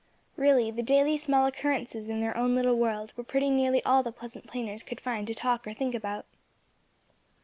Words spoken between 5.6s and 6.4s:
or think about.